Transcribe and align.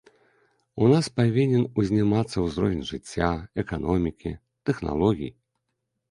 У 0.83 0.85
нас 0.93 1.09
павінен 1.17 1.65
узнімацца 1.83 2.37
ўзровень 2.45 2.87
жыцця, 2.91 3.27
эканомікі, 3.65 4.31
тэхналогій. 4.71 5.31